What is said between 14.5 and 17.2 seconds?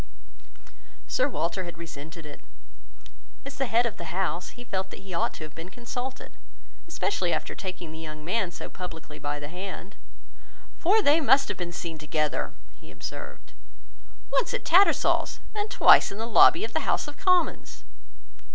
at Tattersall's, and twice in the lobby of the House of